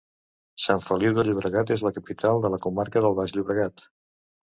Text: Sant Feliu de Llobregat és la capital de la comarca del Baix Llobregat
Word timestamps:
Sant 0.63 0.79
Feliu 0.85 1.11
de 1.17 1.25
Llobregat 1.27 1.73
és 1.75 1.83
la 1.87 1.91
capital 1.97 2.41
de 2.45 2.51
la 2.53 2.59
comarca 2.65 3.05
del 3.07 3.15
Baix 3.21 3.35
Llobregat 3.37 3.85